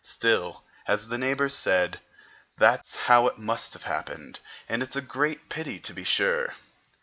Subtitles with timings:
[0.03, 1.99] Still, as the neighbors said,
[2.57, 6.55] "that's how it must have happened, and it's a great pity, to be sure."